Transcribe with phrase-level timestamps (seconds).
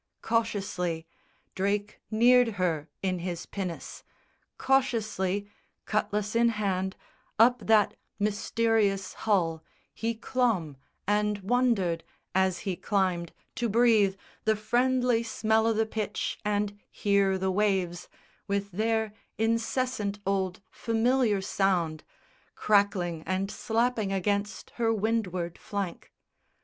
[0.23, 1.05] Cautiously
[1.53, 4.03] Drake neared her in his pinnace:
[4.57, 5.47] cautiously,
[5.85, 6.95] Cutlass in hand,
[7.37, 10.75] up that mysterious hull He clomb,
[11.05, 12.03] and wondered,
[12.33, 18.09] as he climbed, to breathe The friendly smell o' the pitch and hear the waves
[18.47, 22.03] With their incessant old familiar sound
[22.55, 26.11] Crackling and slapping against her windward flank.